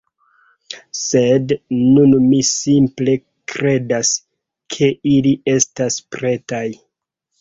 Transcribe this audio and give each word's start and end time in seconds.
Sed 0.99 1.51
nun 1.97 2.15
mi 2.31 2.39
simple 2.51 3.15
kredas, 3.53 4.15
ke 4.79 4.91
ili 5.15 5.35
estas 5.57 6.01
pretaj 6.17 6.65